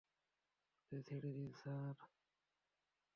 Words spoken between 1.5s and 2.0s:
Sir.